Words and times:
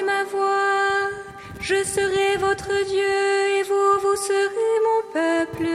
ma 0.00 0.24
voix, 0.24 1.10
je 1.60 1.82
serai 1.84 2.38
votre 2.38 2.72
Dieu 2.86 3.58
et 3.58 3.62
vous, 3.64 4.00
vous 4.00 4.16
serez 4.16 4.76
mon 4.88 5.00
peuple. 5.12 5.68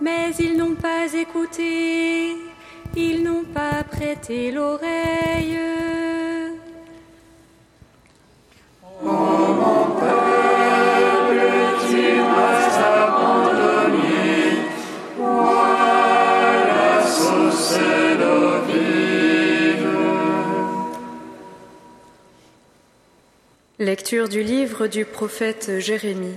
Mais 0.00 0.32
ils 0.38 0.56
n'ont 0.56 0.74
pas 0.74 1.12
écouté, 1.12 2.36
ils 2.96 3.22
n'ont 3.22 3.44
pas 3.44 3.84
prêté 3.84 4.50
l'oreille. 4.50 5.57
Lecture 23.80 24.28
du 24.28 24.42
livre 24.42 24.88
du 24.88 25.04
prophète 25.04 25.78
Jérémie. 25.78 26.34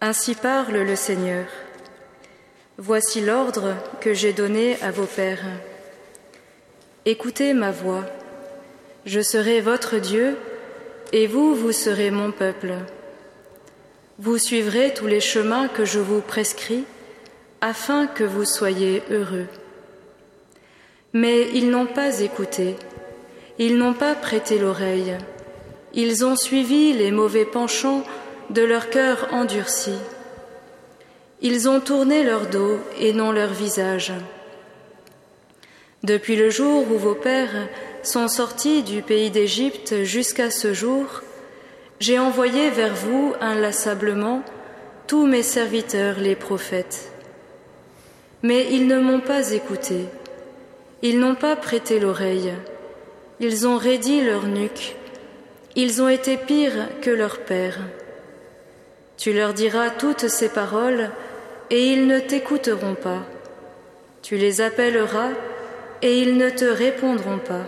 Ainsi 0.00 0.36
parle 0.36 0.76
le 0.76 0.94
Seigneur. 0.94 1.46
Voici 2.76 3.20
l'ordre 3.20 3.74
que 4.00 4.14
j'ai 4.14 4.32
donné 4.32 4.80
à 4.82 4.92
vos 4.92 5.06
pères. 5.06 5.48
Écoutez 7.06 7.54
ma 7.54 7.72
voix. 7.72 8.04
Je 9.04 9.20
serai 9.20 9.60
votre 9.60 9.98
Dieu 9.98 10.36
et 11.12 11.26
vous, 11.26 11.56
vous 11.56 11.72
serez 11.72 12.12
mon 12.12 12.30
peuple. 12.30 12.74
Vous 14.20 14.38
suivrez 14.38 14.94
tous 14.94 15.08
les 15.08 15.20
chemins 15.20 15.66
que 15.66 15.84
je 15.84 15.98
vous 15.98 16.20
prescris 16.20 16.84
afin 17.60 18.06
que 18.06 18.22
vous 18.22 18.44
soyez 18.44 19.02
heureux. 19.10 19.48
Mais 21.12 21.48
ils 21.52 21.68
n'ont 21.68 21.86
pas 21.86 22.20
écouté, 22.20 22.76
ils 23.58 23.76
n'ont 23.76 23.94
pas 23.94 24.14
prêté 24.14 24.60
l'oreille 24.60 25.16
ils 25.94 26.24
ont 26.24 26.36
suivi 26.36 26.92
les 26.92 27.10
mauvais 27.10 27.44
penchants 27.44 28.04
de 28.50 28.62
leur 28.62 28.90
cœur 28.90 29.28
endurci. 29.32 29.94
Ils 31.40 31.68
ont 31.68 31.80
tourné 31.80 32.24
leur 32.24 32.46
dos 32.46 32.78
et 32.98 33.12
non 33.12 33.32
leur 33.32 33.52
visage. 33.52 34.12
Depuis 36.02 36.36
le 36.36 36.50
jour 36.50 36.86
où 36.90 36.98
vos 36.98 37.14
pères 37.14 37.68
sont 38.02 38.28
sortis 38.28 38.82
du 38.82 39.02
pays 39.02 39.30
d'Égypte 39.30 40.04
jusqu'à 40.04 40.50
ce 40.50 40.72
jour, 40.72 41.22
j'ai 42.00 42.18
envoyé 42.18 42.70
vers 42.70 42.94
vous 42.94 43.34
inlassablement 43.40 44.42
tous 45.06 45.26
mes 45.26 45.42
serviteurs 45.42 46.20
les 46.20 46.36
prophètes. 46.36 47.10
Mais 48.42 48.68
ils 48.70 48.86
ne 48.86 49.00
m'ont 49.00 49.20
pas 49.20 49.50
écouté, 49.50 50.04
ils 51.02 51.18
n'ont 51.18 51.34
pas 51.34 51.56
prêté 51.56 51.98
l'oreille, 51.98 52.52
ils 53.40 53.66
ont 53.66 53.76
raidi 53.76 54.20
leur 54.20 54.46
nuque 54.46 54.94
ils 55.80 56.02
ont 56.02 56.08
été 56.08 56.36
pires 56.36 56.88
que 57.00 57.10
leurs 57.10 57.38
pères. 57.38 57.78
Tu 59.16 59.32
leur 59.32 59.54
diras 59.54 59.90
toutes 59.90 60.26
ces 60.26 60.48
paroles, 60.48 61.12
et 61.70 61.92
ils 61.92 62.08
ne 62.08 62.18
t'écouteront 62.18 62.96
pas. 62.96 63.22
Tu 64.20 64.38
les 64.38 64.60
appelleras, 64.60 65.30
et 66.02 66.18
ils 66.18 66.36
ne 66.36 66.50
te 66.50 66.64
répondront 66.64 67.38
pas. 67.38 67.62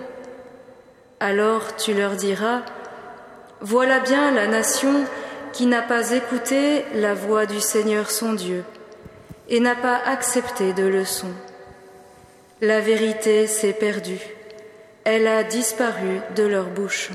Alors 1.21 1.77
tu 1.77 1.95
leur 1.95 2.17
diras, 2.17 2.63
Voilà 3.61 4.01
bien 4.01 4.33
la 4.33 4.49
nation 4.49 5.05
qui 5.53 5.67
n'a 5.67 5.83
pas 5.83 6.11
écouté 6.11 6.85
la 6.95 7.15
voix 7.15 7.47
du 7.47 7.61
Seigneur 7.61 8.11
son 8.11 8.33
Dieu, 8.33 8.65
et 9.49 9.61
n'a 9.61 9.77
pas 9.77 10.01
accepté 10.05 10.73
de 10.73 10.83
leçon. 10.85 11.31
La 12.61 12.81
vérité 12.81 13.47
s'est 13.47 13.73
perdue, 13.73 14.35
elle 15.05 15.29
a 15.29 15.45
disparu 15.45 16.21
de 16.35 16.43
leur 16.43 16.67
bouche. 16.67 17.13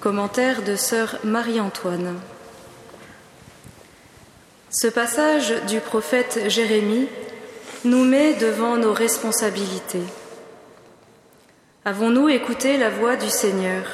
Commentaire 0.00 0.62
de 0.62 0.76
sœur 0.76 1.18
Marie-Antoine. 1.24 2.20
Ce 4.70 4.86
passage 4.86 5.54
du 5.66 5.80
prophète 5.80 6.48
Jérémie 6.48 7.08
nous 7.84 8.04
met 8.04 8.34
devant 8.34 8.76
nos 8.76 8.92
responsabilités. 8.92 10.02
Avons-nous 11.84 12.28
écouté 12.28 12.76
la 12.76 12.90
voix 12.90 13.16
du 13.16 13.28
Seigneur? 13.28 13.84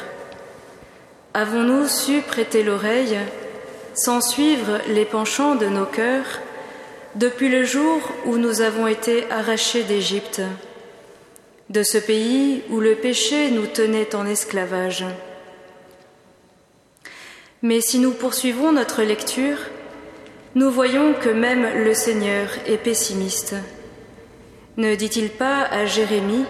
Avons-nous 1.34 1.86
su 1.86 2.22
prêter 2.22 2.62
l'oreille 2.62 3.18
sans 3.94 4.20
suivre 4.20 4.78
les 4.88 5.04
penchants 5.04 5.54
de 5.54 5.66
nos 5.66 5.86
cœurs 5.86 6.40
depuis 7.16 7.48
le 7.48 7.64
jour 7.64 8.00
où 8.26 8.36
nous 8.36 8.60
avons 8.60 8.86
été 8.86 9.30
arrachés 9.30 9.82
d'Égypte, 9.82 10.42
de 11.68 11.82
ce 11.82 11.98
pays 11.98 12.62
où 12.70 12.80
le 12.80 12.94
péché 12.94 13.50
nous 13.50 13.66
tenait 13.66 14.14
en 14.14 14.26
esclavage. 14.26 15.04
Mais 17.62 17.80
si 17.80 17.98
nous 17.98 18.12
poursuivons 18.12 18.72
notre 18.72 19.02
lecture, 19.02 19.58
nous 20.54 20.70
voyons 20.70 21.14
que 21.14 21.28
même 21.28 21.84
le 21.84 21.94
Seigneur 21.94 22.48
est 22.66 22.78
pessimiste. 22.78 23.54
Ne 24.76 24.94
dit-il 24.94 25.30
pas 25.30 25.64
à 25.64 25.84
Jérémie, 25.84 26.44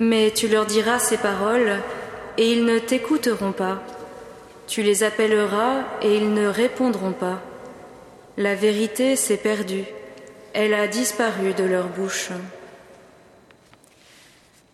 Mais 0.00 0.30
tu 0.30 0.46
leur 0.46 0.64
diras 0.64 1.00
ces 1.00 1.16
paroles, 1.16 1.80
et 2.36 2.52
ils 2.52 2.64
ne 2.64 2.78
t'écouteront 2.78 3.52
pas. 3.52 3.82
Tu 4.68 4.82
les 4.82 5.02
appelleras 5.02 5.82
et 6.02 6.14
ils 6.14 6.34
ne 6.34 6.46
répondront 6.46 7.12
pas. 7.12 7.40
La 8.36 8.54
vérité 8.54 9.16
s'est 9.16 9.38
perdue, 9.38 9.84
elle 10.52 10.74
a 10.74 10.86
disparu 10.86 11.54
de 11.54 11.64
leur 11.64 11.88
bouche. 11.88 12.28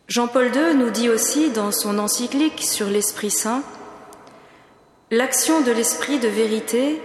Jean-Paul 0.09 0.47
II 0.47 0.75
nous 0.77 0.91
dit 0.91 1.09
aussi 1.09 1.51
dans 1.51 1.71
son 1.71 2.01
encyclique 2.01 2.63
sur 2.63 2.89
l'Esprit 2.89 3.31
Saint, 3.31 3.63
L'action 5.13 5.61
de 5.61 5.71
l'Esprit 5.71 6.19
de 6.19 6.29
vérité, 6.29 7.01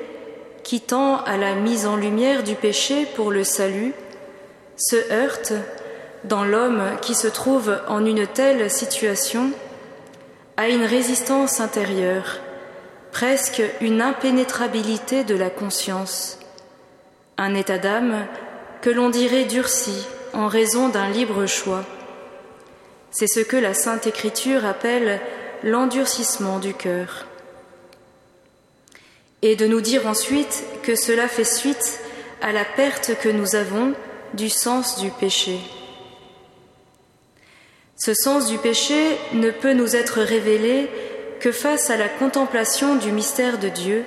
qui 0.63 0.81
tend 0.81 1.17
à 1.25 1.37
la 1.37 1.53
mise 1.53 1.85
en 1.85 1.95
lumière 1.95 2.43
du 2.43 2.55
péché 2.55 3.05
pour 3.15 3.29
le 3.29 3.43
salut, 3.43 3.93
se 4.77 5.11
heurte, 5.13 5.53
dans 6.23 6.43
l'homme 6.43 6.83
qui 7.03 7.13
se 7.13 7.27
trouve 7.27 7.79
en 7.87 8.03
une 8.03 8.25
telle 8.25 8.71
situation, 8.71 9.51
à 10.57 10.69
une 10.69 10.83
résistance 10.83 11.59
intérieure 11.59 12.39
presque 13.11 13.61
une 13.81 14.01
impénétrabilité 14.01 15.23
de 15.23 15.35
la 15.35 15.49
conscience, 15.49 16.39
un 17.37 17.55
état 17.55 17.77
d'âme 17.77 18.27
que 18.81 18.89
l'on 18.89 19.09
dirait 19.09 19.45
durci 19.45 20.05
en 20.33 20.47
raison 20.47 20.89
d'un 20.89 21.09
libre 21.09 21.45
choix. 21.45 21.85
C'est 23.11 23.27
ce 23.27 23.39
que 23.39 23.57
la 23.57 23.73
Sainte 23.73 24.07
Écriture 24.07 24.65
appelle 24.65 25.19
l'endurcissement 25.63 26.59
du 26.59 26.73
cœur. 26.73 27.25
Et 29.41 29.55
de 29.55 29.67
nous 29.67 29.81
dire 29.81 30.05
ensuite 30.05 30.63
que 30.83 30.95
cela 30.95 31.27
fait 31.27 31.45
suite 31.45 31.99
à 32.41 32.51
la 32.51 32.65
perte 32.65 33.17
que 33.21 33.29
nous 33.29 33.55
avons 33.55 33.93
du 34.33 34.49
sens 34.49 34.99
du 34.99 35.09
péché. 35.09 35.59
Ce 37.97 38.13
sens 38.13 38.47
du 38.47 38.57
péché 38.57 39.17
ne 39.33 39.49
peut 39.49 39.73
nous 39.73 39.95
être 39.95 40.21
révélé 40.21 40.89
que 41.39 41.51
face 41.51 41.89
à 41.89 41.97
la 41.97 42.09
contemplation 42.09 42.95
du 42.95 43.11
mystère 43.11 43.57
de 43.57 43.69
Dieu, 43.69 44.03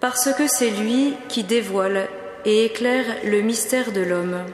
parce 0.00 0.32
que 0.34 0.46
c'est 0.46 0.70
lui 0.70 1.14
qui 1.28 1.44
dévoile 1.44 2.08
et 2.44 2.64
éclaire 2.64 3.06
le 3.24 3.40
mystère 3.40 3.92
de 3.92 4.00
l'homme. 4.00 4.44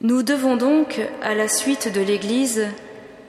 Nous 0.00 0.22
devons 0.22 0.56
donc, 0.56 0.98
à 1.20 1.34
la 1.34 1.46
suite 1.46 1.92
de 1.92 2.00
l'Église, 2.00 2.66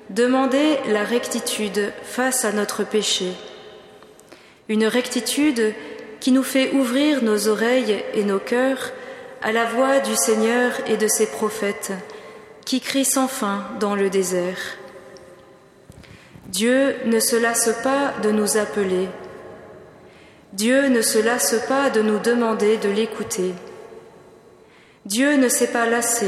demander 0.10 0.77
la 0.88 1.04
rectitude 1.04 1.92
face 2.04 2.45
à 2.45 2.54
notre 2.54 2.86
péché, 2.86 3.33
une 4.69 4.86
rectitude 4.86 5.74
qui 6.21 6.31
nous 6.31 6.44
fait 6.44 6.71
ouvrir 6.71 7.24
nos 7.24 7.50
oreilles 7.50 8.04
et 8.13 8.24
nos 8.24 8.39
cœurs 8.39 8.92
à 9.42 9.51
la 9.51 9.65
voix 9.65 10.00
du 10.00 10.15
Seigneur 10.15 10.71
et 10.88 10.95
de 10.95 11.07
ses 11.07 11.27
prophètes, 11.27 11.92
qui 12.65 12.80
crient 12.80 13.04
sans 13.04 13.27
fin 13.27 13.65
dans 13.80 13.95
le 13.95 14.10
désert. 14.10 14.77
Dieu 16.51 16.98
ne 17.06 17.21
se 17.21 17.38
lasse 17.38 17.69
pas 17.81 18.13
de 18.24 18.30
nous 18.30 18.57
appeler. 18.57 19.07
Dieu 20.51 20.89
ne 20.89 21.01
se 21.01 21.18
lasse 21.18 21.56
pas 21.69 21.89
de 21.89 22.01
nous 22.01 22.19
demander 22.19 22.75
de 22.75 22.89
l'écouter. 22.89 23.53
Dieu 25.06 25.38
ne 25.38 25.48
s'est 25.48 25.71
pas 25.71 25.86
lassé 25.86 26.27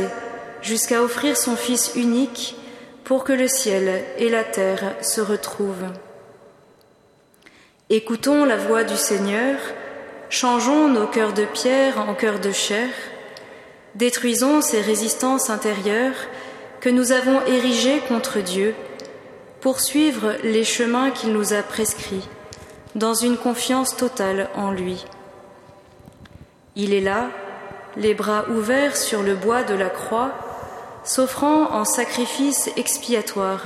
jusqu'à 0.61 1.03
offrir 1.03 1.35
son 1.35 1.57
Fils 1.57 1.91
unique 1.97 2.55
pour 3.03 3.25
que 3.25 3.33
le 3.33 3.49
ciel 3.49 4.01
et 4.17 4.29
la 4.29 4.45
terre 4.45 4.95
se 5.01 5.19
retrouvent. 5.19 5.91
Écoutons 7.89 8.45
la 8.45 8.55
voix 8.55 8.85
du 8.85 8.95
Seigneur, 8.95 9.59
changeons 10.29 10.87
nos 10.87 11.05
cœurs 11.05 11.33
de 11.33 11.43
pierre 11.43 11.99
en 11.99 12.13
cœurs 12.13 12.39
de 12.39 12.53
chair, 12.53 12.87
détruisons 13.95 14.61
ces 14.61 14.79
résistances 14.79 15.49
intérieures 15.49 16.29
que 16.79 16.89
nous 16.89 17.11
avons 17.11 17.45
érigées 17.45 17.99
contre 18.07 18.39
Dieu 18.39 18.73
poursuivre 19.63 20.33
les 20.43 20.65
chemins 20.65 21.09
qu'il 21.09 21.31
nous 21.31 21.53
a 21.53 21.63
prescrits, 21.63 22.27
dans 22.95 23.13
une 23.13 23.37
confiance 23.37 23.95
totale 23.95 24.49
en 24.55 24.71
lui. 24.71 25.05
Il 26.75 26.93
est 26.93 26.99
là, 26.99 27.29
les 27.95 28.13
bras 28.13 28.43
ouverts 28.49 28.97
sur 28.97 29.23
le 29.23 29.35
bois 29.35 29.63
de 29.63 29.73
la 29.73 29.87
croix, 29.87 30.33
s'offrant 31.05 31.71
en 31.71 31.85
sacrifice 31.85 32.71
expiatoire, 32.75 33.63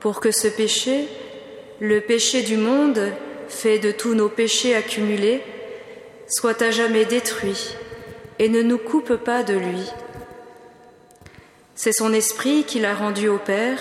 pour 0.00 0.18
que 0.18 0.32
ce 0.32 0.48
péché, 0.48 1.06
le 1.78 2.00
péché 2.00 2.42
du 2.42 2.56
monde, 2.56 3.12
fait 3.48 3.78
de 3.78 3.92
tous 3.92 4.14
nos 4.14 4.28
péchés 4.28 4.74
accumulés, 4.74 5.44
soit 6.26 6.60
à 6.60 6.72
jamais 6.72 7.04
détruit 7.04 7.76
et 8.40 8.48
ne 8.48 8.62
nous 8.62 8.78
coupe 8.78 9.14
pas 9.14 9.44
de 9.44 9.54
lui. 9.54 9.88
C'est 11.76 11.92
son 11.92 12.12
esprit 12.12 12.64
qu'il 12.64 12.84
a 12.84 12.96
rendu 12.96 13.28
au 13.28 13.38
Père 13.38 13.78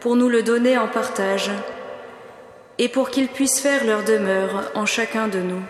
pour 0.00 0.16
nous 0.16 0.28
le 0.28 0.42
donner 0.42 0.78
en 0.78 0.88
partage 0.88 1.50
et 2.78 2.88
pour 2.88 3.10
qu'il 3.10 3.28
puisse 3.28 3.60
faire 3.60 3.84
leur 3.84 4.04
demeure 4.04 4.70
en 4.74 4.86
chacun 4.86 5.28
de 5.28 5.40
nous. 5.40 5.62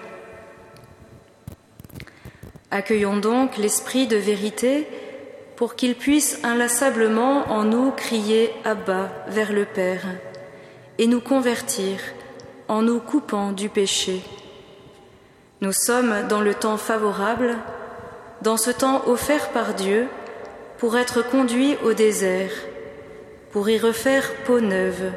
Accueillons 2.71 3.17
donc 3.17 3.57
l'Esprit 3.57 4.07
de 4.07 4.17
vérité 4.17 4.87
pour 5.57 5.75
qu'il 5.75 5.97
puisse 5.97 6.39
inlassablement 6.45 7.51
en 7.51 7.65
nous 7.65 7.91
crier 7.91 8.53
à 8.65 8.75
bas 8.75 9.11
vers 9.27 9.53
le 9.53 9.65
Père 9.65 10.07
et 10.99 11.07
nous 11.09 11.21
convertir 11.21 11.99
en 12.69 12.83
nous 12.83 13.01
coupant 13.01 13.51
du 13.51 13.69
péché. 13.69 14.23
Nous 15.61 15.73
sommes 15.73 16.27
dans 16.29 16.41
le 16.41 16.55
temps 16.55 16.77
favorable, 16.77 17.59
dans 18.43 18.57
ce 18.57 18.71
temps 18.71 19.03
offert 19.07 19.51
par 19.51 19.75
Dieu 19.75 20.07
pour 20.79 20.97
être 20.97 21.29
conduits 21.29 21.77
au 21.85 21.93
désert, 21.93 22.53
pour 23.51 23.69
y 23.69 23.79
refaire 23.79 24.35
peau 24.45 24.61
neuve 24.61 25.13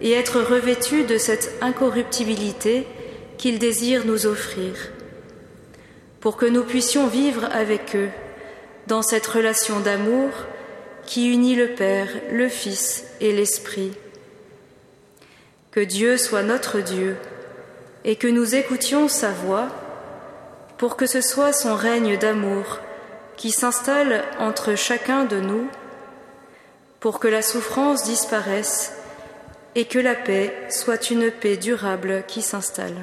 et 0.00 0.12
être 0.12 0.40
revêtus 0.40 1.04
de 1.04 1.18
cette 1.18 1.52
incorruptibilité 1.60 2.86
qu'il 3.36 3.58
désire 3.58 4.04
nous 4.04 4.26
offrir, 4.26 4.74
pour 6.20 6.36
que 6.36 6.46
nous 6.46 6.64
puissions 6.64 7.06
vivre 7.06 7.44
avec 7.52 7.94
eux 7.94 8.10
dans 8.86 9.02
cette 9.02 9.26
relation 9.26 9.80
d'amour 9.80 10.30
qui 11.04 11.32
unit 11.32 11.54
le 11.54 11.68
Père, 11.68 12.08
le 12.32 12.48
Fils 12.48 13.04
et 13.20 13.32
l'Esprit. 13.32 13.92
Que 15.70 15.80
Dieu 15.80 16.16
soit 16.16 16.42
notre 16.42 16.80
Dieu 16.80 17.16
et 18.04 18.16
que 18.16 18.26
nous 18.26 18.54
écoutions 18.54 19.08
sa 19.08 19.30
voix 19.30 19.68
pour 20.78 20.96
que 20.96 21.06
ce 21.06 21.20
soit 21.20 21.52
son 21.52 21.74
règne 21.74 22.16
d'amour 22.16 22.78
qui 23.36 23.50
s'installe 23.50 24.24
entre 24.38 24.74
chacun 24.74 25.24
de 25.24 25.38
nous, 25.38 25.68
pour 27.00 27.20
que 27.20 27.28
la 27.28 27.42
souffrance 27.42 28.04
disparaisse 28.04 28.92
et 29.74 29.84
que 29.84 29.98
la 29.98 30.14
paix 30.14 30.52
soit 30.70 31.10
une 31.10 31.30
paix 31.30 31.56
durable 31.56 32.24
qui 32.26 32.42
s'installe. 32.42 32.96